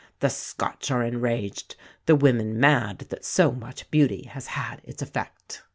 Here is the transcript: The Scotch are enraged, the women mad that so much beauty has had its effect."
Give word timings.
The 0.19 0.31
Scotch 0.31 0.89
are 0.89 1.03
enraged, 1.03 1.75
the 2.07 2.15
women 2.15 2.59
mad 2.59 2.97
that 3.09 3.23
so 3.23 3.51
much 3.51 3.91
beauty 3.91 4.23
has 4.23 4.47
had 4.47 4.81
its 4.83 5.03
effect." 5.03 5.61